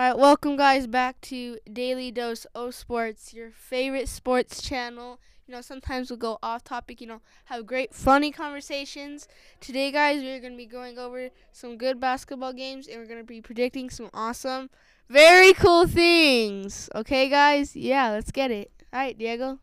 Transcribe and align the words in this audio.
All 0.00 0.06
right, 0.06 0.18
welcome 0.18 0.56
guys 0.56 0.86
back 0.86 1.20
to 1.20 1.58
Daily 1.70 2.10
Dose 2.10 2.46
O 2.54 2.70
Sports, 2.70 3.34
your 3.34 3.50
favorite 3.50 4.08
sports 4.08 4.62
channel. 4.62 5.20
You 5.46 5.52
know, 5.52 5.60
sometimes 5.60 6.08
we'll 6.08 6.16
go 6.16 6.38
off 6.42 6.64
topic, 6.64 7.02
you 7.02 7.06
know, 7.06 7.20
have 7.44 7.66
great 7.66 7.92
funny 7.92 8.30
conversations. 8.30 9.28
Today, 9.60 9.92
guys, 9.92 10.22
we're 10.22 10.40
going 10.40 10.54
to 10.54 10.56
be 10.56 10.64
going 10.64 10.98
over 10.98 11.28
some 11.52 11.76
good 11.76 12.00
basketball 12.00 12.54
games 12.54 12.88
and 12.88 12.96
we're 12.96 13.04
going 13.04 13.18
to 13.18 13.26
be 13.26 13.42
predicting 13.42 13.90
some 13.90 14.08
awesome, 14.14 14.70
very 15.10 15.52
cool 15.52 15.86
things. 15.86 16.88
Okay, 16.94 17.28
guys? 17.28 17.76
Yeah, 17.76 18.10
let's 18.12 18.30
get 18.30 18.50
it. 18.50 18.70
All 18.94 19.00
right, 19.00 19.18
Diego. 19.18 19.58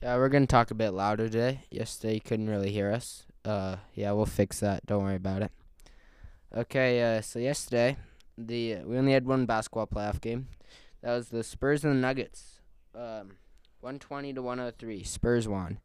Yeah, 0.00 0.16
we're 0.16 0.30
gonna 0.30 0.46
talk 0.46 0.70
a 0.70 0.74
bit 0.74 0.92
louder 0.92 1.28
today. 1.28 1.60
Yesterday 1.70 2.14
you 2.14 2.20
couldn't 2.22 2.48
really 2.48 2.70
hear 2.70 2.90
us. 2.90 3.26
Uh, 3.44 3.76
yeah, 3.94 4.12
we'll 4.12 4.24
fix 4.24 4.60
that. 4.60 4.86
Don't 4.86 5.02
worry 5.02 5.16
about 5.16 5.42
it. 5.42 5.52
Okay, 6.56 7.02
uh, 7.02 7.20
so 7.20 7.38
yesterday 7.38 7.98
the 8.36 8.76
we 8.84 8.96
only 8.96 9.12
had 9.12 9.26
one 9.26 9.46
basketball 9.46 9.86
playoff 9.86 10.20
game. 10.20 10.48
That 11.02 11.14
was 11.14 11.28
the 11.28 11.42
Spurs 11.42 11.84
and 11.84 11.94
the 11.94 12.00
Nuggets. 12.00 12.60
Um, 12.94 13.36
one 13.80 13.98
twenty 13.98 14.32
to 14.32 14.42
one 14.42 14.58
hundred 14.58 14.78
three. 14.78 15.02
Spurs 15.02 15.46
won. 15.46 15.78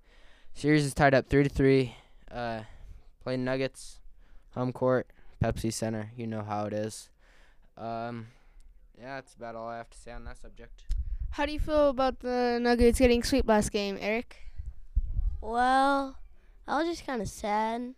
Series 0.53 0.85
is 0.85 0.93
tied 0.93 1.13
up 1.13 1.27
three 1.27 1.43
to 1.43 1.49
three. 1.49 1.95
Uh, 2.31 2.61
playing 3.23 3.43
Nuggets, 3.43 3.99
home 4.55 4.71
court, 4.71 5.07
Pepsi 5.43 5.71
Center. 5.73 6.11
You 6.15 6.27
know 6.27 6.41
how 6.41 6.65
it 6.65 6.73
is. 6.73 7.09
Um, 7.77 8.27
yeah, 8.99 9.15
that's 9.15 9.33
about 9.35 9.55
all 9.55 9.67
I 9.67 9.77
have 9.77 9.89
to 9.89 9.97
say 9.97 10.11
on 10.11 10.25
that 10.25 10.37
subject. 10.37 10.83
How 11.31 11.45
do 11.45 11.51
you 11.51 11.59
feel 11.59 11.89
about 11.89 12.19
the 12.19 12.59
Nuggets 12.61 12.99
getting 12.99 13.23
swept 13.23 13.47
last 13.47 13.71
game, 13.71 13.97
Eric? 14.01 14.37
Well, 15.41 16.17
I 16.67 16.77
was 16.77 16.87
just 16.87 17.05
kind 17.05 17.21
of 17.21 17.29
sad. 17.29 17.93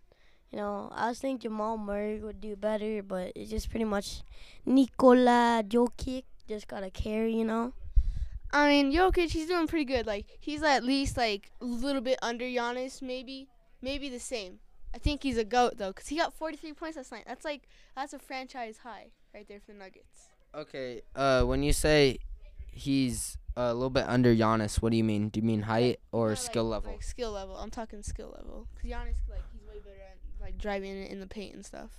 You 0.52 0.58
know, 0.58 0.90
I 0.92 1.08
was 1.08 1.18
thinking 1.18 1.50
Jamal 1.50 1.78
Murray 1.78 2.20
would 2.20 2.40
do 2.40 2.56
better, 2.56 3.02
but 3.02 3.32
it's 3.34 3.50
just 3.50 3.70
pretty 3.70 3.86
much 3.86 4.22
Nikola 4.66 5.64
Jokic 5.66 6.24
just 6.46 6.68
got 6.68 6.82
a 6.82 6.90
carry, 6.90 7.34
you 7.34 7.44
know. 7.44 7.72
I 8.52 8.68
mean, 8.68 8.92
Jokic, 8.92 9.30
he's 9.30 9.46
doing 9.46 9.66
pretty 9.66 9.86
good. 9.86 10.06
Like, 10.06 10.26
he's 10.40 10.62
at 10.62 10.84
least 10.84 11.16
like 11.16 11.50
a 11.62 11.64
little 11.64 12.02
bit 12.02 12.18
under 12.20 12.44
Giannis, 12.44 13.00
maybe, 13.00 13.48
maybe 13.80 14.10
the 14.10 14.20
same. 14.20 14.58
I 14.94 14.98
think 14.98 15.22
he's 15.22 15.38
a 15.38 15.44
goat 15.44 15.78
though, 15.78 15.90
cause 15.90 16.08
he 16.08 16.18
got 16.18 16.34
43 16.34 16.74
points 16.74 16.98
last 16.98 17.12
night. 17.12 17.24
That's 17.26 17.46
like 17.46 17.62
that's 17.96 18.12
a 18.12 18.18
franchise 18.18 18.76
high 18.84 19.06
right 19.32 19.48
there 19.48 19.58
for 19.58 19.72
the 19.72 19.78
Nuggets. 19.78 20.28
Okay, 20.54 21.00
uh, 21.16 21.44
when 21.44 21.62
you 21.62 21.72
say 21.72 22.18
he's 22.70 23.38
a 23.56 23.72
little 23.72 23.88
bit 23.88 24.04
under 24.06 24.34
Giannis, 24.34 24.82
what 24.82 24.90
do 24.90 24.98
you 24.98 25.04
mean? 25.04 25.30
Do 25.30 25.40
you 25.40 25.46
mean 25.46 25.62
height 25.62 26.00
or 26.12 26.30
No, 26.30 26.34
skill 26.34 26.64
like, 26.64 26.72
level? 26.82 26.92
Like 26.92 27.02
skill 27.02 27.32
level. 27.32 27.56
I'm 27.56 27.70
talking 27.70 28.02
skill 28.02 28.34
level. 28.36 28.66
Cause 28.74 28.90
Giannis, 28.90 29.16
like, 29.30 29.40
he's 29.50 29.66
way 29.66 29.80
better 29.82 29.96
at 30.02 30.18
like 30.52 30.60
driving 30.60 31.02
it 31.02 31.10
in 31.10 31.20
the 31.20 31.26
paint 31.26 31.54
and 31.54 31.64
stuff. 31.64 31.90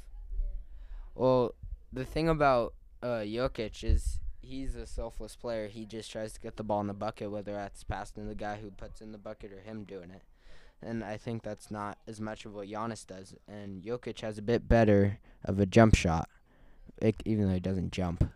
Well, 1.16 1.56
the 1.92 2.06
thing 2.06 2.30
about 2.30 2.73
uh, 3.02 3.22
Jokic 3.22 3.84
is 3.84 4.20
he's 4.42 4.76
a 4.76 4.86
selfless 4.86 5.36
player. 5.36 5.68
He 5.68 5.86
just 5.86 6.12
tries 6.12 6.34
to 6.34 6.40
get 6.40 6.58
the 6.58 6.64
ball 6.64 6.81
in 6.81 6.88
the 6.88 6.94
bucket, 6.94 7.31
whether 7.31 7.54
that's 7.54 7.84
passing 7.84 8.28
the 8.28 8.36
guy 8.36 8.58
who 8.58 8.72
puts 8.72 9.02
in 9.02 9.12
the 9.12 9.18
bucket 9.18 9.52
or 9.52 9.59
him 9.59 9.84
doing 9.84 10.12
it. 10.12 10.24
And 10.81 11.04
I 11.04 11.18
think 11.18 11.44
that's 11.44 11.72
not 11.72 11.98
as 12.08 12.20
much 12.20 12.46
of 12.46 12.54
what 12.54 12.68
Giannis 12.68 13.08
does. 13.08 13.36
And 13.48 13.84
Jokic 13.84 14.20
has 14.22 14.38
a 14.38 14.42
bit 14.42 14.68
better 14.68 15.20
of 15.46 15.59
a 15.59 15.66
jump 15.66 15.96
shot, 15.96 16.28
it, 17.02 17.16
even 17.26 17.48
though 17.48 17.54
he 17.54 17.59
doesn't 17.59 17.92
jump. 17.92 18.30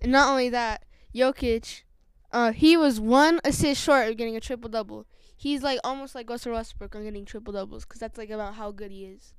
And 0.00 0.12
not 0.12 0.30
only 0.30 0.48
that, 0.50 0.84
Jokic, 1.12 1.82
uh, 2.30 2.52
he 2.52 2.76
was 2.76 3.00
one 3.00 3.40
assist 3.42 3.82
short 3.82 4.08
of 4.08 4.16
getting 4.16 4.36
a 4.36 4.40
triple 4.40 4.70
double. 4.70 5.06
He's 5.38 5.62
like 5.62 5.78
almost 5.84 6.16
like 6.16 6.28
Russell 6.28 6.54
Westbrook 6.54 6.96
on 6.96 7.04
getting 7.04 7.24
triple 7.24 7.52
doubles, 7.52 7.84
cause 7.84 8.00
that's 8.00 8.18
like 8.18 8.28
about 8.28 8.54
how 8.54 8.72
good 8.72 8.90
he 8.90 9.04
is. 9.04 9.34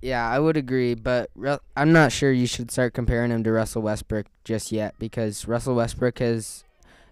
Yeah, 0.00 0.26
I 0.26 0.38
would 0.38 0.56
agree, 0.56 0.94
but 0.94 1.28
Ru- 1.34 1.58
I'm 1.76 1.92
not 1.92 2.12
sure 2.12 2.32
you 2.32 2.46
should 2.46 2.70
start 2.70 2.94
comparing 2.94 3.30
him 3.30 3.44
to 3.44 3.52
Russell 3.52 3.82
Westbrook 3.82 4.26
just 4.44 4.72
yet 4.72 4.94
because 4.98 5.46
Russell 5.46 5.74
Westbrook 5.74 6.20
has, 6.20 6.64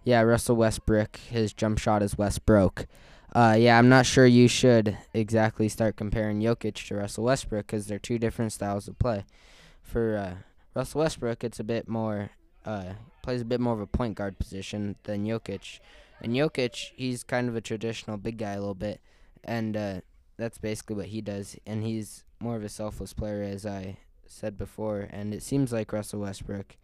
yeah, 0.02 0.22
Russell 0.22 0.56
Westbrook, 0.56 1.16
his 1.16 1.52
jump 1.52 1.78
shot 1.78 2.02
is 2.02 2.16
Westbrook. 2.16 2.86
Uh, 3.34 3.54
yeah, 3.58 3.78
I'm 3.78 3.90
not 3.90 4.06
sure 4.06 4.24
you 4.24 4.48
should 4.48 4.96
exactly 5.12 5.68
start 5.68 5.96
comparing 5.96 6.40
Jokic 6.40 6.86
to 6.86 6.94
Russell 6.94 7.24
Westbrook 7.24 7.66
because 7.66 7.86
they're 7.86 7.98
two 7.98 8.18
different 8.18 8.52
styles 8.52 8.88
of 8.88 8.98
play. 8.98 9.26
For 9.82 10.16
uh, 10.16 10.34
Russell 10.74 11.02
Westbrook, 11.02 11.44
it's 11.44 11.60
a 11.60 11.64
bit 11.64 11.86
more, 11.86 12.30
uh, 12.64 12.94
plays 13.22 13.42
a 13.42 13.44
bit 13.44 13.60
more 13.60 13.74
of 13.74 13.80
a 13.80 13.86
point 13.86 14.14
guard 14.14 14.38
position 14.38 14.96
than 15.02 15.26
Jokic. 15.26 15.80
And 16.20 16.32
Jokic, 16.32 16.92
he's 16.96 17.22
kind 17.22 17.48
of 17.48 17.56
a 17.56 17.60
traditional 17.60 18.16
big 18.16 18.38
guy 18.38 18.52
a 18.52 18.58
little 18.58 18.74
bit, 18.74 19.00
and 19.44 19.76
uh, 19.76 20.00
that's 20.36 20.58
basically 20.58 20.96
what 20.96 21.06
he 21.06 21.20
does. 21.20 21.56
And 21.66 21.84
he's 21.84 22.24
more 22.40 22.56
of 22.56 22.64
a 22.64 22.68
selfless 22.68 23.12
player, 23.12 23.42
as 23.42 23.66
I 23.66 23.98
said 24.26 24.56
before. 24.56 25.08
And 25.10 25.34
it 25.34 25.42
seems 25.42 25.72
like 25.72 25.92
Russell 25.92 26.20
Westbrook, 26.20 26.76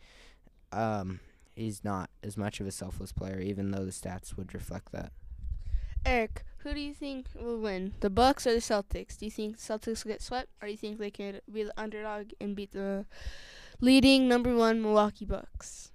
um, 0.71 1.21
he's 1.57 1.83
not 1.85 2.11
as 2.23 2.37
much 2.37 2.61
of 2.61 2.67
a 2.67 2.71
selfless 2.71 3.13
player, 3.13 3.41
even 3.41 3.71
though 3.71 3.85
the 3.85 3.91
stats 3.91 4.37
would 4.37 4.55
reflect 4.55 4.93
that. 4.93 5.13
Eric, 6.05 6.45
who 6.59 6.75
do 6.75 6.81
you 6.81 6.95
think 6.95 7.27
will 7.35 7.61
win, 7.61 7.95
the 8.01 8.11
Bucks 8.11 8.47
or 8.47 8.53
the 8.53 8.59
Celtics? 8.59 9.19
Do 9.19 9.25
you 9.25 9.31
think 9.31 9.59
Celtics 9.59 10.05
will 10.05 10.13
get 10.13 10.23
swept, 10.23 10.49
or 10.61 10.67
do 10.67 10.73
you 10.73 10.77
think 10.77 10.99
they 10.99 11.11
could 11.11 11.43
be 11.53 11.63
the 11.63 11.73
underdog 11.77 12.33
and 12.41 12.57
beat 12.57 12.73
the 12.73 13.07
leading 13.81 14.29
number 14.29 14.55
one 14.55 14.83
Milwaukee 14.83 15.25
Bucks? 15.25 15.93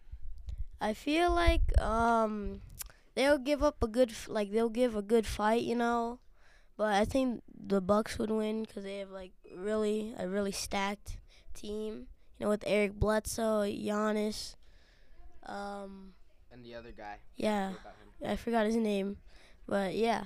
I 0.79 0.93
feel 0.93 1.31
like 1.31 1.79
um 1.81 2.61
they'll 3.17 3.39
give 3.39 3.63
up 3.63 3.81
a 3.81 3.87
good 3.87 4.13
like 4.27 4.51
they'll 4.51 4.69
give 4.69 4.95
a 4.95 5.01
good 5.01 5.25
fight, 5.25 5.63
you 5.63 5.75
know. 5.75 6.19
But 6.77 6.93
I 6.93 7.05
think 7.05 7.41
the 7.51 7.81
Bucks 7.81 8.19
would 8.19 8.29
win 8.29 8.63
because 8.63 8.83
they 8.83 8.99
have 8.99 9.09
like 9.09 9.31
really 9.55 10.13
a 10.17 10.29
really 10.29 10.51
stacked 10.51 11.17
team. 11.53 12.07
You 12.37 12.45
know, 12.45 12.49
with 12.49 12.63
Eric 12.67 12.93
Bledsoe, 12.93 13.63
Giannis. 13.63 14.53
Um, 15.47 16.13
And 16.53 16.63
the 16.63 16.75
other 16.75 16.91
guy. 16.95 17.17
yeah, 17.35 17.73
I 18.23 18.35
forgot 18.35 18.67
his 18.67 18.75
name, 18.75 19.17
but 19.67 19.95
yeah. 19.95 20.25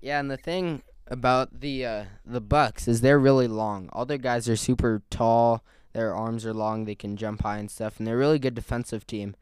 Yeah, 0.00 0.18
and 0.18 0.30
the 0.30 0.36
thing 0.36 0.82
about 1.06 1.60
the 1.60 1.86
uh, 1.86 2.04
the 2.26 2.40
Bucks 2.40 2.88
is 2.88 3.00
they're 3.00 3.20
really 3.20 3.46
long. 3.46 3.88
All 3.92 4.04
their 4.04 4.18
guys 4.18 4.48
are 4.48 4.56
super 4.56 5.02
tall. 5.10 5.62
Their 5.92 6.14
arms 6.14 6.44
are 6.46 6.54
long. 6.54 6.86
They 6.86 6.94
can 6.96 7.16
jump 7.16 7.42
high 7.42 7.58
and 7.58 7.70
stuff, 7.70 7.98
and 7.98 8.06
they're 8.06 8.14
a 8.16 8.18
really 8.18 8.38
good 8.40 8.54
defensive 8.54 9.06
team. 9.06 9.36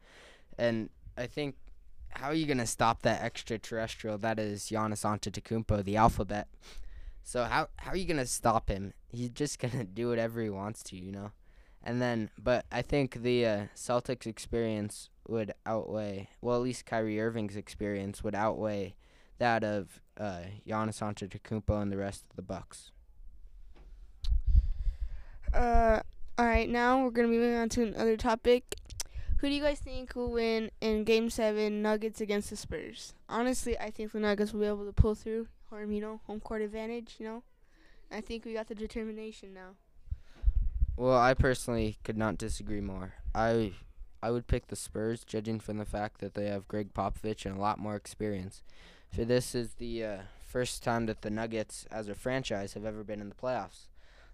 And 0.57 0.89
I 1.17 1.25
think 1.25 1.55
how 2.11 2.27
are 2.27 2.33
you 2.33 2.45
gonna 2.45 2.67
stop 2.67 3.01
that 3.03 3.21
extraterrestrial 3.21 4.17
that 4.19 4.39
is 4.39 4.63
Giannis 4.63 5.03
Antetokounmpo, 5.05 5.83
the 5.83 5.97
alphabet? 5.97 6.47
So 7.23 7.43
how 7.43 7.69
how 7.77 7.91
are 7.91 7.97
you 7.97 8.05
gonna 8.05 8.25
stop 8.25 8.69
him? 8.69 8.93
He's 9.07 9.29
just 9.29 9.59
gonna 9.59 9.83
do 9.83 10.09
whatever 10.09 10.41
he 10.41 10.49
wants 10.49 10.83
to, 10.83 10.95
you 10.97 11.11
know. 11.11 11.31
And 11.83 12.01
then, 12.01 12.29
but 12.37 12.65
I 12.71 12.81
think 12.81 13.21
the 13.21 13.45
uh, 13.45 13.61
Celtics 13.75 14.27
experience 14.27 15.09
would 15.27 15.53
outweigh, 15.65 16.27
well, 16.41 16.57
at 16.57 16.61
least 16.61 16.85
Kyrie 16.85 17.21
Irving's 17.21 17.55
experience 17.55 18.21
would 18.21 18.35
outweigh 18.35 18.95
that 19.37 19.63
of 19.63 20.01
uh, 20.19 20.41
Giannis 20.67 20.99
Antetokounmpo 21.01 21.81
and 21.81 21.91
the 21.91 21.97
rest 21.97 22.25
of 22.29 22.35
the 22.35 22.41
Bucks. 22.41 22.91
Uh, 25.53 26.01
all 26.37 26.45
right, 26.45 26.69
now 26.69 27.03
we're 27.03 27.11
gonna 27.11 27.27
be 27.27 27.37
moving 27.37 27.57
on 27.57 27.69
to 27.69 27.83
another 27.83 28.17
topic. 28.17 28.75
Who 29.39 29.47
do 29.47 29.53
you 29.53 29.61
guys 29.61 29.79
think 29.79 30.15
will 30.15 30.31
win 30.31 30.69
in 30.81 31.05
Game 31.05 31.29
Seven, 31.29 31.81
Nuggets 31.81 32.19
against 32.19 32.49
the 32.49 32.57
Spurs? 32.57 33.13
Honestly, 33.29 33.79
I 33.79 33.89
think 33.89 34.11
the 34.11 34.19
Nuggets 34.19 34.51
will 34.51 34.59
be 34.59 34.67
able 34.67 34.85
to 34.85 34.91
pull 34.91 35.15
through, 35.15 35.47
or 35.71 35.85
you 35.85 36.01
know, 36.01 36.19
home 36.27 36.41
court 36.41 36.61
advantage. 36.61 37.15
You 37.19 37.25
know, 37.25 37.43
I 38.11 38.19
think 38.19 38.43
we 38.43 38.51
got 38.51 38.67
the 38.67 38.75
determination 38.75 39.53
now. 39.53 39.75
Well, 40.97 41.17
I 41.17 41.33
personally 41.35 41.99
could 42.03 42.17
not 42.17 42.37
disagree 42.37 42.81
more. 42.81 43.13
I 43.33 43.71
I 44.21 44.31
would 44.31 44.47
pick 44.47 44.67
the 44.67 44.75
Spurs, 44.75 45.23
judging 45.23 45.61
from 45.61 45.77
the 45.77 45.85
fact 45.85 46.19
that 46.19 46.33
they 46.33 46.47
have 46.47 46.67
Gregg 46.67 46.93
Popovich 46.93 47.45
and 47.45 47.55
a 47.55 47.61
lot 47.61 47.79
more 47.79 47.95
experience. 47.95 48.61
For 49.09 49.23
this 49.23 49.55
is 49.55 49.75
the 49.75 50.03
uh, 50.03 50.17
first 50.45 50.83
time 50.83 51.05
that 51.05 51.21
the 51.21 51.29
Nuggets, 51.29 51.85
as 51.89 52.09
a 52.09 52.15
franchise, 52.15 52.73
have 52.73 52.83
ever 52.83 53.05
been 53.05 53.21
in 53.21 53.29
the 53.29 53.35
playoffs. 53.35 53.87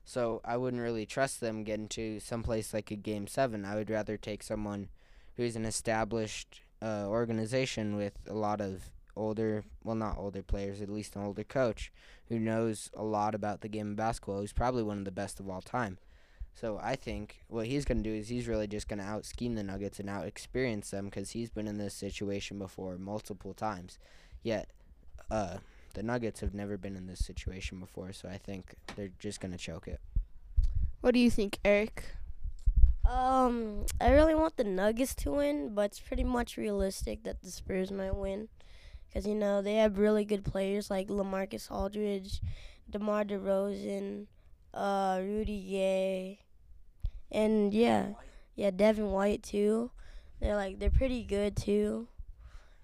So 0.04 0.42
I 0.46 0.58
wouldn't 0.58 0.84
really 0.84 1.06
trust 1.06 1.42
them 1.42 1.64
getting 1.64 1.88
to 1.90 2.20
someplace 2.20 2.74
like 2.74 2.92
a 2.92 2.96
Game 2.96 3.28
Seven. 3.28 3.66
I 3.66 3.76
would 3.76 3.90
rather 3.90 4.18
take 4.18 4.44
someone 4.44 4.90
who's 5.38 5.56
an 5.56 5.66
established 5.66 6.62
uh, 6.82 7.06
organization 7.08 7.96
with 7.96 8.14
a 8.28 8.34
lot 8.34 8.62
of 8.62 8.92
older, 9.16 9.64
well, 9.84 9.96
not 9.96 10.18
older 10.18 10.44
players, 10.44 10.82
at 10.82 10.90
least 10.90 11.16
an 11.16 11.24
older 11.24 11.44
coach 11.44 11.92
who 12.30 12.40
knows 12.40 12.90
a 12.94 13.04
lot 13.04 13.36
about 13.36 13.62
the 13.62 13.70
game 13.70 13.92
of 13.92 13.96
basketball. 13.96 14.40
Who's 14.40 14.54
probably 14.54 14.84
one 14.84 14.98
of 14.98 15.06
the 15.06 15.12
best 15.12 15.40
of 15.40 15.50
all 15.50 15.62
time. 15.62 15.98
So 16.54 16.80
I 16.82 16.96
think 16.96 17.44
what 17.50 17.68
he's 17.68 17.84
going 17.84 18.02
to 18.02 18.10
do 18.10 18.16
is 18.16 18.30
he's 18.30 18.48
really 18.48 18.68
just 18.68 18.88
going 18.88 19.00
to 19.00 19.06
out 19.06 19.26
scheme 19.26 19.56
the 19.56 19.64
Nuggets 19.64 20.00
and 20.00 20.10
out 20.10 20.26
experience 20.26 20.90
them 20.90 21.06
because 21.06 21.32
he's 21.32 21.50
been 21.50 21.68
in 21.68 21.78
this 21.78 21.94
situation 21.94 22.58
before 22.58 22.98
multiple 22.98 23.54
times. 23.54 24.00
Yet, 24.42 24.70
uh, 25.30 25.58
the 25.96 26.04
Nuggets 26.04 26.40
have 26.40 26.54
never 26.54 26.78
been 26.78 26.96
in 26.96 27.08
this 27.08 27.26
situation 27.26 27.80
before, 27.80 28.14
so 28.14 28.30
I 28.30 28.38
think 28.38 28.76
they're 28.96 29.12
just 29.20 29.42
going 29.42 29.52
to 29.52 29.58
choke 29.58 29.88
it. 29.88 30.00
What 31.02 31.14
do 31.14 31.20
you 31.20 31.30
think, 31.30 31.60
Eric? 31.66 32.06
Um, 33.08 33.86
I 34.02 34.12
really 34.12 34.36
want 34.36 34.58
the 34.58 34.64
Nuggets 34.64 35.16
to 35.16 35.32
win, 35.32 35.74
but 35.76 35.92
it's 35.92 36.00
pretty 36.00 36.24
much 36.24 36.58
realistic 36.58 37.24
that 37.24 37.42
the 37.42 37.52
Spurs 37.52 37.92
might 37.92 38.16
win. 38.16 38.50
Because, 39.08 39.28
you 39.28 39.36
know, 39.36 39.62
they 39.62 39.76
have 39.76 39.98
really 39.98 40.26
good 40.26 40.44
players 40.44 40.90
like 40.90 41.08
LaMarcus 41.08 41.72
Aldridge, 41.72 42.42
DeMar 42.90 43.26
DeRozan, 43.26 44.26
uh, 44.74 45.20
Rudy 45.22 45.66
Gay. 45.70 46.40
And, 47.32 47.74
yeah, 47.74 48.14
yeah, 48.56 48.72
Devin 48.72 49.12
White 49.12 49.44
too. 49.44 49.92
They're 50.40 50.56
like 50.56 50.80
they're 50.80 50.90
pretty 50.90 51.24
good 51.24 51.56
too, 51.56 52.08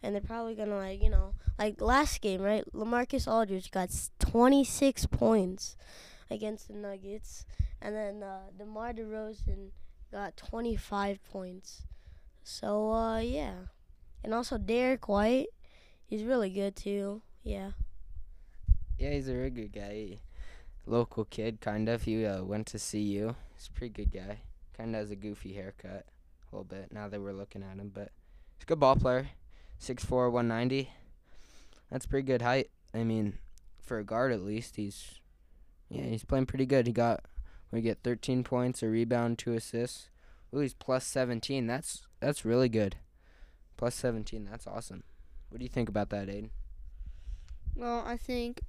and 0.02 0.16
they're 0.16 0.22
probably 0.22 0.56
gonna 0.56 0.78
like 0.78 1.02
you 1.04 1.10
know 1.10 1.36
like 1.60 1.82
last 1.82 2.22
game 2.22 2.42
right. 2.42 2.64
LaMarcus 2.74 3.28
Aldridge 3.28 3.72
got 3.72 3.90
26 4.20 5.06
points 5.08 5.76
against 6.30 6.68
the 6.68 6.74
Nuggets, 6.74 7.46
and 7.82 7.96
then 7.96 8.24
uh, 8.24 8.50
DeMar 8.58 8.94
DeRozan 8.94 9.72
got 10.12 10.38
25 10.38 11.24
points. 11.24 11.84
So 12.44 12.92
uh, 12.92 13.20
yeah, 13.20 13.54
and 14.24 14.34
also 14.34 14.58
Derrick 14.58 15.08
White, 15.08 15.48
he's 16.06 16.24
really 16.24 16.50
good 16.50 16.76
too. 16.76 17.22
Yeah. 17.44 17.72
Yeah, 18.98 19.12
he's 19.12 19.28
a 19.28 19.34
really 19.34 19.50
good 19.50 19.74
guy. 19.74 20.18
Local 20.86 21.26
kid, 21.26 21.62
kind 21.62 21.90
of. 21.90 22.04
He 22.04 22.26
uh, 22.26 22.44
went 22.44 22.68
to 22.68 22.80
CU. 22.80 23.36
He's 23.56 23.68
a 23.68 23.72
pretty 23.74 23.94
good 23.94 24.12
guy. 24.12 24.40
Kind 24.78 24.96
of 24.96 25.02
has 25.02 25.12
a 25.12 25.16
goofy 25.16 25.54
haircut, 25.54 26.06
a 26.06 26.56
little 26.56 26.64
bit. 26.64 26.92
Now 26.92 27.08
that 27.08 27.22
we're 27.22 27.34
looking 27.34 27.64
at 27.64 27.78
him, 27.78 27.92
but 27.94 28.12
he's 28.58 28.64
a 28.64 28.66
good 28.66 28.80
ball 28.80 28.96
player. 28.96 29.30
6'4", 29.80 30.32
190. 30.32 30.90
That's 31.92 32.06
pretty 32.06 32.26
good 32.26 32.42
height. 32.42 32.70
I 32.94 33.04
mean, 33.04 33.40
for 33.82 34.00
a 34.00 34.04
guard 34.04 34.32
at 34.32 34.44
least, 34.44 34.76
he's 34.76 35.20
yeah, 35.90 36.04
he's 36.04 36.24
playing 36.24 36.46
pretty 36.46 36.66
good. 36.66 36.88
He 36.88 36.94
got 36.94 37.26
we 37.72 37.82
get 37.82 38.00
13 38.04 38.44
points, 38.44 38.84
a 38.84 38.88
rebound, 38.88 39.38
two 39.38 39.54
assists. 39.54 40.10
Ooh, 40.54 40.60
he's 40.60 40.74
plus 40.74 41.06
17. 41.06 41.66
That's 41.68 42.08
that's 42.20 42.46
really 42.46 42.70
good. 42.70 42.98
Plus 43.78 43.96
17. 43.96 44.48
That's 44.50 44.68
awesome. 44.68 45.04
What 45.50 45.60
do 45.60 45.64
you 45.64 45.70
think 45.70 45.90
about 45.90 46.10
that, 46.10 46.28
Aiden? 46.28 46.50
Well, 47.76 48.04
I 48.06 48.18
think 48.18 48.62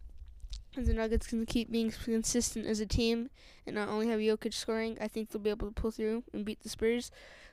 the 0.76 0.94
Nuggets 0.94 1.26
can 1.26 1.44
keep 1.44 1.70
being 1.70 1.90
consistent 1.90 2.66
as 2.66 2.80
a 2.80 2.86
team 2.86 3.30
and 3.66 3.74
not 3.74 3.88
only 3.88 4.08
have 4.08 4.20
Jokic 4.20 4.54
scoring, 4.54 4.96
I 5.00 5.08
think 5.08 5.30
they'll 5.30 5.42
be 5.42 5.50
able 5.50 5.68
to 5.68 5.74
pull 5.74 5.90
through 5.90 6.24
and 6.32 6.44
beat 6.44 6.60
the 6.60 6.68
Spurs. 6.68 7.10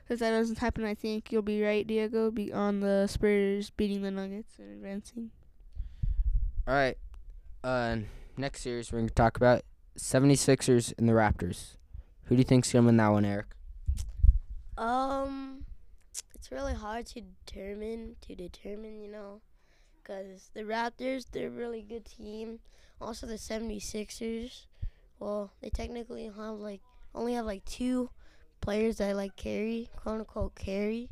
If 0.08 0.18
that 0.20 0.30
doesn't 0.30 0.58
happen, 0.58 0.84
I 0.84 0.94
think 0.94 1.30
you'll 1.30 1.42
be 1.42 1.62
right, 1.62 1.86
Diego, 1.86 2.30
be 2.30 2.52
on 2.52 2.80
the 2.80 3.06
Spurs 3.06 3.70
beating 3.70 4.02
the 4.02 4.10
Nuggets 4.10 4.58
and 4.58 4.72
advancing. 4.72 5.30
All 6.66 6.74
right. 6.74 6.98
Uh, 7.62 7.98
next 8.36 8.62
series 8.62 8.90
we're 8.90 8.98
going 8.98 9.08
to 9.08 9.14
talk 9.14 9.36
about 9.36 9.62
76ers 10.00 10.92
and 10.98 11.08
the 11.08 11.12
Raptors. 11.12 11.76
Who 12.24 12.34
do 12.36 12.40
you 12.40 12.44
think's 12.44 12.72
going 12.72 12.84
to 12.84 12.86
win 12.86 12.96
that 12.96 13.08
one, 13.08 13.24
Eric? 13.24 13.46
Um, 14.78 15.64
it's 16.34 16.50
really 16.50 16.74
hard 16.74 17.06
to 17.06 17.20
determine 17.20 18.16
to 18.22 18.34
determine, 18.34 19.00
you 19.00 19.10
know, 19.10 19.40
because 20.02 20.50
the 20.54 20.62
Raptors 20.62 21.26
they're 21.30 21.48
a 21.48 21.50
really 21.50 21.82
good 21.82 22.06
team. 22.06 22.60
Also 23.00 23.26
the 23.26 23.34
76ers, 23.34 24.66
well, 25.18 25.52
they 25.60 25.70
technically 25.70 26.24
have 26.24 26.56
like 26.56 26.80
only 27.14 27.34
have 27.34 27.46
like 27.46 27.64
two 27.64 28.10
players 28.60 28.96
that 28.98 29.16
like 29.16 29.36
carry, 29.36 29.90
quote 29.96 30.20
unquote 30.20 30.54
carry. 30.54 31.10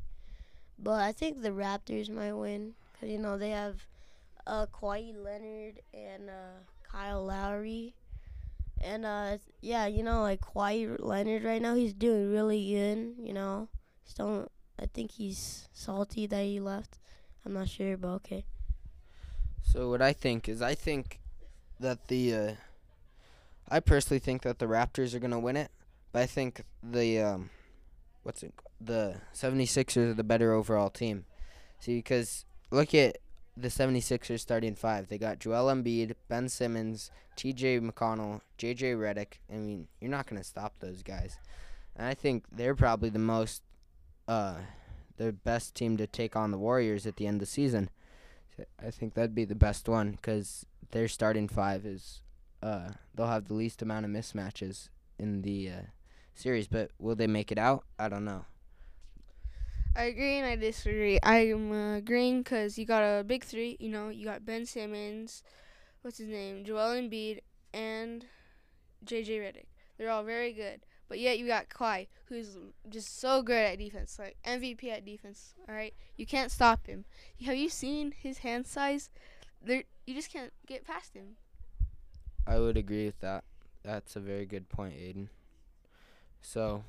But 0.78 1.02
I 1.02 1.12
think 1.12 1.42
the 1.42 1.50
Raptors 1.50 2.08
might 2.08 2.32
win 2.32 2.74
because 2.92 3.10
you 3.10 3.18
know 3.18 3.36
they 3.36 3.50
have 3.50 3.86
uh 4.46 4.66
Kawhi 4.66 5.14
Leonard 5.14 5.80
and 5.92 6.30
uh 6.30 6.62
Kyle 6.90 7.24
Lowry. 7.24 7.94
And 8.80 9.04
uh 9.04 9.38
yeah, 9.60 9.86
you 9.86 10.02
know 10.02 10.22
like 10.22 10.40
Kawhi 10.40 10.96
Leonard 10.98 11.44
right 11.44 11.60
now 11.60 11.74
he's 11.74 11.92
doing 11.92 12.30
really 12.30 12.72
good, 12.72 13.14
you 13.18 13.32
know. 13.32 13.68
Still 14.04 14.50
I 14.78 14.86
think 14.86 15.12
he's 15.12 15.68
salty 15.72 16.26
that 16.26 16.44
he 16.44 16.60
left. 16.60 16.98
I'm 17.44 17.54
not 17.54 17.68
sure, 17.68 17.96
but 17.96 18.08
okay. 18.08 18.44
So 19.62 19.90
what 19.90 20.00
I 20.00 20.12
think 20.12 20.48
is 20.48 20.62
I 20.62 20.74
think 20.74 21.20
that 21.80 22.08
the 22.08 22.34
uh, 22.34 22.52
I 23.68 23.80
personally 23.80 24.18
think 24.18 24.42
that 24.42 24.58
the 24.58 24.66
Raptors 24.66 25.14
are 25.14 25.20
to 25.20 25.38
win 25.38 25.56
it, 25.56 25.70
but 26.12 26.22
I 26.22 26.26
think 26.26 26.62
the 26.82 27.20
um 27.20 27.50
what's 28.22 28.42
it 28.42 28.52
the 28.80 29.16
76ers 29.34 30.10
are 30.10 30.14
the 30.14 30.24
better 30.24 30.52
overall 30.52 30.90
team. 30.90 31.24
See 31.80 31.96
because 31.96 32.44
look 32.70 32.94
at 32.94 33.18
the 33.60 33.68
76ers 33.68 34.40
starting 34.40 34.74
five. 34.74 35.08
They 35.08 35.18
got 35.18 35.38
Joel 35.38 35.72
Embiid, 35.72 36.14
Ben 36.28 36.48
Simmons, 36.48 37.10
TJ 37.36 37.80
McConnell, 37.80 38.40
JJ 38.58 38.96
Redick. 38.96 39.38
I 39.52 39.56
mean, 39.56 39.88
you're 40.00 40.10
not 40.10 40.26
going 40.26 40.40
to 40.40 40.46
stop 40.46 40.74
those 40.78 41.02
guys. 41.02 41.38
And 41.96 42.06
I 42.06 42.14
think 42.14 42.44
they're 42.52 42.74
probably 42.74 43.10
the 43.10 43.18
most 43.18 43.62
uh 44.26 44.56
the 45.16 45.32
best 45.32 45.74
team 45.74 45.96
to 45.96 46.06
take 46.06 46.36
on 46.36 46.52
the 46.52 46.58
Warriors 46.58 47.06
at 47.06 47.16
the 47.16 47.26
end 47.26 47.36
of 47.36 47.40
the 47.40 47.46
season. 47.46 47.90
I 48.84 48.90
think 48.90 49.14
that'd 49.14 49.34
be 49.34 49.44
the 49.44 49.54
best 49.54 49.88
one 49.88 50.12
because 50.12 50.64
their 50.92 51.08
starting 51.08 51.48
five 51.48 51.84
is 51.84 52.22
uh 52.62 52.90
they'll 53.14 53.26
have 53.26 53.48
the 53.48 53.54
least 53.54 53.82
amount 53.82 54.04
of 54.04 54.12
mismatches 54.12 54.90
in 55.18 55.42
the 55.42 55.70
uh, 55.70 55.82
series. 56.34 56.68
But 56.68 56.92
will 56.98 57.16
they 57.16 57.26
make 57.26 57.50
it 57.50 57.58
out? 57.58 57.84
I 57.98 58.08
don't 58.08 58.24
know. 58.24 58.44
I 59.98 60.04
agree 60.04 60.38
and 60.38 60.46
I 60.46 60.54
disagree. 60.54 61.18
I'm 61.24 61.72
uh, 61.72 61.96
agreeing 61.96 62.42
because 62.42 62.78
you 62.78 62.86
got 62.86 63.02
a 63.02 63.24
big 63.24 63.42
three. 63.42 63.76
You 63.80 63.88
know, 63.88 64.10
you 64.10 64.24
got 64.24 64.46
Ben 64.46 64.64
Simmons, 64.64 65.42
what's 66.02 66.18
his 66.18 66.28
name, 66.28 66.64
Joel 66.64 66.94
Embiid, 66.94 67.40
and 67.74 68.24
JJ 69.04 69.40
Redick. 69.40 69.66
They're 69.98 70.10
all 70.10 70.22
very 70.22 70.52
good. 70.52 70.82
But 71.08 71.18
yet 71.18 71.40
you 71.40 71.48
got 71.48 71.68
Kawhi, 71.68 72.06
who's 72.26 72.56
just 72.88 73.18
so 73.18 73.42
good 73.42 73.56
at 73.56 73.78
defense, 73.78 74.20
like 74.20 74.36
MVP 74.46 74.88
at 74.88 75.04
defense. 75.04 75.54
All 75.68 75.74
right, 75.74 75.94
you 76.16 76.26
can't 76.26 76.52
stop 76.52 76.86
him. 76.86 77.04
Have 77.44 77.56
you 77.56 77.68
seen 77.68 78.12
his 78.12 78.38
hand 78.38 78.68
size? 78.68 79.10
There, 79.60 79.82
you 80.06 80.14
just 80.14 80.32
can't 80.32 80.52
get 80.64 80.86
past 80.86 81.14
him. 81.14 81.38
I 82.46 82.60
would 82.60 82.76
agree 82.76 83.06
with 83.06 83.18
that. 83.18 83.42
That's 83.82 84.14
a 84.14 84.20
very 84.20 84.46
good 84.46 84.68
point, 84.68 84.94
Aiden. 84.94 85.26
So, 86.40 86.84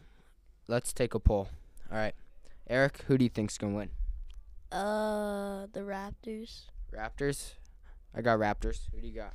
let's 0.68 0.94
take 0.94 1.16
a 1.16 1.20
poll. 1.20 1.48
Eric, 2.70 3.04
who 3.08 3.18
do 3.18 3.24
you 3.24 3.30
think's 3.30 3.58
gonna 3.58 3.76
win? 3.76 3.90
Uh, 4.72 5.66
the 5.74 5.80
Raptors. 5.80 6.66
Raptors. 6.94 7.54
I 8.14 8.22
got 8.22 8.38
Raptors. 8.40 8.90
Who 8.94 9.02
do 9.02 9.08
you 9.08 9.16
got? 9.16 9.34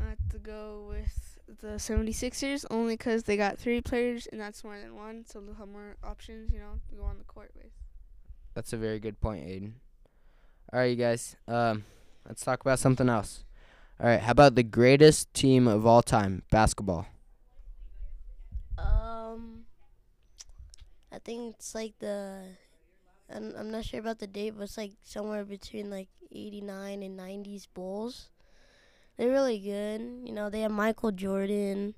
I 0.00 0.10
have 0.10 0.28
to 0.30 0.38
go 0.38 0.86
with 0.88 1.38
the 1.60 1.78
76ers 1.78 2.64
only 2.70 2.94
because 2.94 3.24
they 3.24 3.36
got 3.36 3.58
three 3.58 3.80
players 3.80 4.26
and 4.30 4.40
that's 4.40 4.62
more 4.64 4.78
than 4.78 4.96
one, 4.96 5.24
so 5.26 5.40
they'll 5.40 5.54
have 5.54 5.68
more 5.68 5.96
options, 6.02 6.52
you 6.52 6.58
know, 6.58 6.80
to 6.88 6.94
go 6.96 7.04
on 7.04 7.18
the 7.18 7.24
court 7.24 7.50
with. 7.56 7.72
That's 8.54 8.72
a 8.72 8.76
very 8.76 8.98
good 8.98 9.20
point, 9.20 9.44
Aiden. 9.46 9.72
All 10.72 10.80
right, 10.80 10.86
you 10.86 10.96
guys. 10.96 11.36
Um, 11.46 11.84
let's 12.26 12.44
talk 12.44 12.60
about 12.60 12.78
something 12.78 13.08
else. 13.08 13.44
All 14.00 14.06
right, 14.06 14.20
how 14.20 14.32
about 14.32 14.54
the 14.54 14.62
greatest 14.62 15.32
team 15.34 15.66
of 15.66 15.86
all 15.86 16.02
time, 16.02 16.42
basketball? 16.50 17.06
Um, 18.76 19.64
I 21.16 21.18
think 21.18 21.56
it's 21.56 21.74
like 21.74 21.94
the. 21.98 22.42
I'm 23.34 23.54
I'm 23.56 23.70
not 23.70 23.86
sure 23.86 24.00
about 24.00 24.18
the 24.18 24.26
date, 24.26 24.52
but 24.54 24.64
it's 24.64 24.76
like 24.76 24.92
somewhere 25.02 25.46
between 25.46 25.88
like 25.88 26.08
89 26.30 27.02
and 27.02 27.18
90s 27.18 27.66
Bulls. 27.72 28.28
They're 29.16 29.30
really 29.30 29.58
good. 29.58 30.02
You 30.24 30.32
know, 30.32 30.50
they 30.50 30.60
have 30.60 30.70
Michael 30.70 31.12
Jordan 31.12 31.94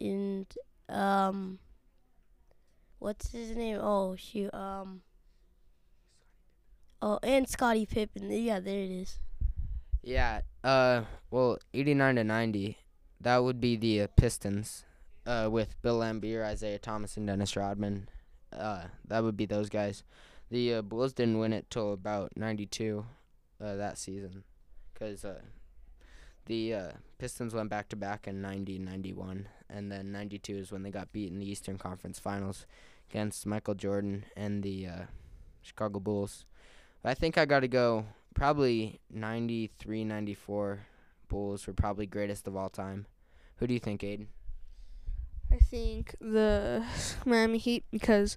and 0.00 0.46
um 0.88 1.60
what's 2.98 3.30
his 3.30 3.56
name? 3.56 3.78
Oh 3.80 4.16
shoot. 4.16 4.52
Um 4.52 5.02
Oh, 7.00 7.20
and 7.22 7.48
Scottie 7.48 7.86
Pippen. 7.86 8.30
Yeah, 8.32 8.58
there 8.58 8.80
it 8.80 8.90
is. 8.90 9.18
Yeah. 10.02 10.40
Uh 10.64 11.02
well, 11.30 11.58
89 11.72 12.16
to 12.16 12.24
90. 12.24 12.78
That 13.20 13.44
would 13.44 13.60
be 13.60 13.76
the 13.76 14.02
uh, 14.02 14.06
Pistons 14.16 14.84
uh 15.24 15.48
with 15.48 15.80
Bill 15.82 16.00
Laimbeer, 16.00 16.52
Isiah 16.52 16.80
Thomas 16.80 17.16
and 17.16 17.28
Dennis 17.28 17.56
Rodman. 17.56 18.08
Uh 18.54 18.88
that 19.06 19.22
would 19.22 19.36
be 19.36 19.46
those 19.46 19.68
guys. 19.68 20.04
The 20.50 20.74
uh, 20.74 20.82
Bulls 20.82 21.12
didn't 21.12 21.38
win 21.38 21.52
it 21.52 21.70
till 21.70 21.92
about 21.92 22.36
92 22.36 23.04
uh 23.60 23.76
that 23.76 23.98
season 23.98 24.44
cuz 24.94 25.24
uh 25.24 25.40
the 26.46 26.74
uh, 26.74 26.90
Pistons 27.18 27.54
went 27.54 27.70
back 27.70 27.88
to 27.88 27.96
back 27.96 28.28
in 28.28 28.42
90 28.42 28.76
and 28.76 28.84
91, 28.84 29.48
and 29.70 29.90
then 29.90 30.12
92 30.12 30.56
is 30.56 30.72
when 30.72 30.82
they 30.82 30.90
got 30.90 31.12
beat 31.12 31.32
in 31.32 31.38
the 31.38 31.50
Eastern 31.50 31.78
Conference 31.78 32.18
Finals 32.18 32.66
against 33.10 33.46
Michael 33.46 33.74
Jordan 33.74 34.26
and 34.36 34.62
the 34.62 34.86
uh, 34.86 35.02
Chicago 35.62 36.00
Bulls. 36.00 36.44
I 37.02 37.14
think 37.14 37.36
I 37.36 37.44
got 37.44 37.60
to 37.60 37.68
go 37.68 38.06
probably 38.34 39.00
93 39.10 40.04
94 40.04 40.86
Bulls 41.28 41.66
were 41.66 41.72
probably 41.72 42.06
greatest 42.06 42.46
of 42.46 42.56
all 42.56 42.68
time. 42.70 43.06
Who 43.56 43.66
do 43.66 43.74
you 43.74 43.80
think, 43.80 44.02
Aiden? 44.02 44.26
I 45.54 45.58
think 45.58 46.16
the 46.20 46.84
Miami 47.24 47.58
Heat 47.58 47.84
because 47.92 48.36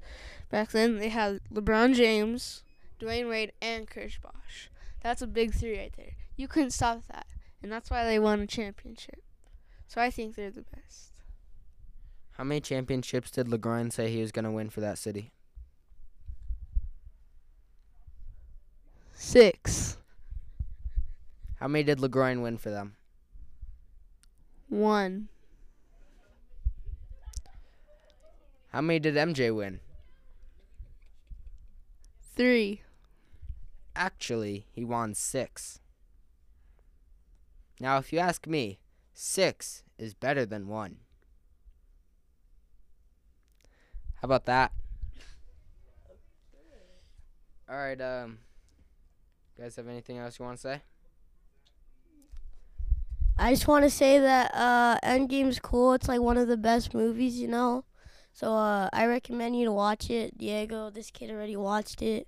back 0.51 0.71
then 0.71 0.97
they 0.97 1.09
had 1.09 1.39
LeBron 1.51 1.95
James, 1.95 2.63
Dwyane 2.99 3.29
Wade, 3.29 3.53
and 3.61 3.89
Chris 3.89 4.19
Bosh. 4.21 4.69
That's 5.01 5.21
a 5.21 5.27
big 5.27 5.53
three 5.53 5.77
right 5.77 5.93
there. 5.97 6.11
You 6.35 6.47
couldn't 6.47 6.71
stop 6.71 7.07
that 7.07 7.25
and 7.61 7.71
that's 7.71 7.89
why 7.89 8.05
they 8.05 8.19
won 8.19 8.39
a 8.41 8.47
championship. 8.47 9.23
So 9.87 10.01
I 10.01 10.11
think 10.11 10.35
they're 10.35 10.51
the 10.51 10.65
best. 10.75 11.11
How 12.33 12.43
many 12.43 12.61
championships 12.61 13.31
did 13.31 13.47
LeBron 13.47 13.91
say 13.91 14.11
he 14.11 14.21
was 14.21 14.31
going 14.31 14.45
to 14.45 14.51
win 14.51 14.69
for 14.69 14.81
that 14.81 14.99
city? 14.99 15.31
Six. 19.13 19.97
How 21.59 21.67
many 21.67 21.83
did 21.83 21.97
LeBron 21.97 22.43
win 22.43 22.57
for 22.57 22.69
them? 22.69 22.95
One. 24.69 25.29
How 28.69 28.81
many 28.81 28.99
did 28.99 29.15
MJ 29.15 29.51
win? 29.51 29.79
three. 32.37 32.83
Actually, 33.95 34.67
he 34.71 34.85
won 34.85 35.15
six. 35.15 35.79
Now, 37.79 37.97
if 37.97 38.13
you 38.13 38.19
ask 38.19 38.45
me, 38.45 38.79
six 39.13 39.83
is 39.97 40.13
better 40.13 40.45
than 40.45 40.67
one. 40.67 40.97
How 44.21 44.25
about 44.25 44.45
that? 44.45 44.71
All 47.69 47.75
right, 47.75 47.99
um, 47.99 48.37
you 49.57 49.63
guys 49.63 49.75
have 49.75 49.87
anything 49.87 50.19
else 50.19 50.39
you 50.39 50.45
want 50.45 50.57
to 50.57 50.61
say? 50.61 50.81
I 53.37 53.51
just 53.51 53.67
want 53.67 53.83
to 53.83 53.89
say 53.89 54.19
that 54.19 54.51
uh, 54.53 54.97
Endgame's 55.03 55.59
cool. 55.59 55.93
It's 55.93 56.07
like 56.07 56.21
one 56.21 56.37
of 56.37 56.47
the 56.47 56.57
best 56.57 56.93
movies, 56.93 57.39
you 57.39 57.47
know. 57.47 57.83
So 58.37 58.53
uh, 58.53 58.87
I 58.93 59.07
recommend 59.07 59.57
you 59.57 59.65
to 59.65 59.71
watch 59.71 60.11
it. 60.11 60.37
Diego, 60.37 60.91
this 60.91 61.09
kid 61.09 61.31
already 61.31 61.55
watched 61.55 62.03
it. 62.03 62.27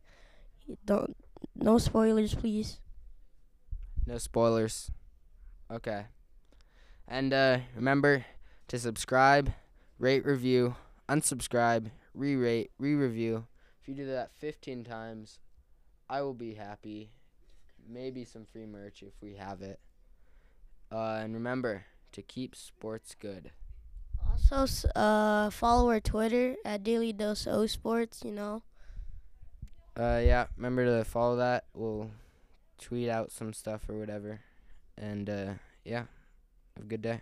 Don't 0.84 1.16
no 1.54 1.78
spoilers, 1.78 2.34
please. 2.34 2.80
No 4.08 4.18
spoilers. 4.18 4.90
Okay. 5.70 6.06
And 7.08 7.32
uh, 7.32 7.60
remember 7.76 8.26
to 8.70 8.80
subscribe, 8.80 9.54
rate, 10.00 10.26
review, 10.26 10.76
unsubscribe, 11.08 11.92
re 12.16 12.36
rate, 12.36 12.72
re 12.80 12.96
review. 12.96 13.46
If 13.80 13.88
you 13.88 13.94
do 13.94 14.08
that 14.08 14.32
15 14.34 14.84
times, 14.86 15.38
I 16.10 16.24
will 16.24 16.34
be 16.34 16.56
happy. 16.56 17.12
Maybe 17.88 18.26
some 18.26 18.46
free 18.46 18.66
merch 18.66 19.04
if 19.04 19.14
we 19.22 19.36
have 19.36 19.62
it. 19.62 19.80
Uh, 20.92 21.20
and 21.22 21.36
remember 21.36 21.86
to 22.14 22.24
keep 22.24 22.56
sports 22.56 23.14
good. 23.14 23.52
Also, 24.52 24.90
uh, 24.90 25.50
follow 25.50 25.90
our 25.90 26.00
Twitter 26.00 26.56
at 26.66 26.84
Daily 26.84 27.14
Dose 27.14 27.48
O 27.48 27.66
Sports. 27.66 28.22
You 28.24 28.32
know. 28.32 28.64
Uh, 29.98 30.22
yeah, 30.24 30.48
remember 30.56 30.86
to 30.86 31.04
follow 31.04 31.36
that. 31.38 31.66
We'll 31.74 32.10
tweet 32.80 33.10
out 33.10 33.32
some 33.32 33.54
stuff 33.54 33.90
or 33.90 34.00
whatever. 34.00 34.42
And 34.98 35.30
uh, 35.30 35.54
yeah, 35.84 36.06
have 36.76 36.86
a 36.86 36.88
good 36.88 37.02
day. 37.02 37.22